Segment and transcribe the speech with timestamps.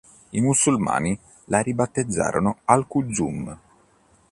[0.31, 1.15] I musulmani
[1.49, 3.57] la ribattezzarono al-Qulzum.